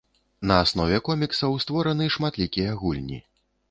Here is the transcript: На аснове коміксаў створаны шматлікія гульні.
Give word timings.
На 0.51 0.55
аснове 0.63 0.97
коміксаў 1.09 1.61
створаны 1.67 2.11
шматлікія 2.19 2.77
гульні. 2.85 3.27